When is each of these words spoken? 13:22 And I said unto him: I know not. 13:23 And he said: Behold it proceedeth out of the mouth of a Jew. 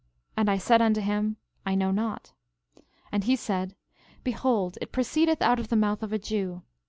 13:22 0.29 0.33
And 0.37 0.49
I 0.49 0.57
said 0.57 0.81
unto 0.81 0.99
him: 1.01 1.37
I 1.63 1.75
know 1.75 1.91
not. 1.91 2.33
13:23 2.77 2.83
And 3.11 3.23
he 3.25 3.35
said: 3.35 3.75
Behold 4.23 4.79
it 4.81 4.91
proceedeth 4.91 5.43
out 5.43 5.59
of 5.59 5.67
the 5.67 5.75
mouth 5.75 6.01
of 6.01 6.11
a 6.11 6.17
Jew. 6.17 6.63